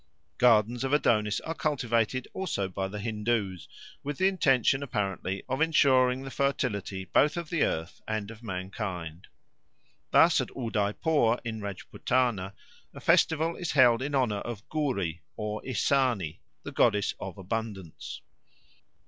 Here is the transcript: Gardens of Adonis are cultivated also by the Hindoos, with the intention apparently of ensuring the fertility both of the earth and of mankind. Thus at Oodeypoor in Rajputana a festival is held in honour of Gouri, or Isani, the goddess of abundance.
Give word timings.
Gardens 0.39 0.83
of 0.83 0.93
Adonis 0.93 1.39
are 1.41 1.53
cultivated 1.53 2.27
also 2.33 2.67
by 2.67 2.87
the 2.87 2.97
Hindoos, 2.99 3.67
with 4.01 4.17
the 4.17 4.27
intention 4.27 4.81
apparently 4.81 5.43
of 5.47 5.61
ensuring 5.61 6.23
the 6.23 6.31
fertility 6.31 7.05
both 7.05 7.37
of 7.37 7.51
the 7.51 7.61
earth 7.63 8.01
and 8.07 8.31
of 8.31 8.41
mankind. 8.41 9.27
Thus 10.09 10.41
at 10.41 10.47
Oodeypoor 10.57 11.39
in 11.45 11.61
Rajputana 11.61 12.53
a 12.95 12.99
festival 12.99 13.55
is 13.55 13.73
held 13.73 14.01
in 14.01 14.15
honour 14.15 14.39
of 14.39 14.67
Gouri, 14.69 15.21
or 15.37 15.61
Isani, 15.61 16.39
the 16.63 16.71
goddess 16.71 17.13
of 17.19 17.37
abundance. 17.37 18.21